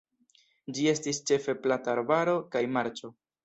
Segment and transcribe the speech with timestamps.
[0.77, 3.17] Ĝi estis ĉefe plata arbaro kaj marĉo.